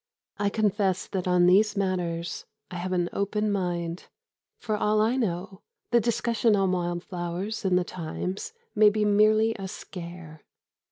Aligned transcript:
I 0.39 0.49
confess 0.49 1.05
that 1.05 1.27
on 1.27 1.45
these 1.45 1.77
matters 1.77 2.45
I 2.71 2.77
have 2.77 2.91
an 2.91 3.07
open 3.13 3.51
mind. 3.51 4.07
For 4.57 4.75
all 4.75 4.99
I 4.99 5.15
know, 5.15 5.61
the 5.91 6.01
discussion 6.01 6.55
on 6.55 6.71
wild 6.71 7.03
flowers 7.03 7.63
in 7.65 7.75
The 7.75 7.83
Times 7.83 8.51
may 8.73 8.89
be 8.89 9.05
merely 9.05 9.53
a 9.59 9.67
scare. 9.67 10.41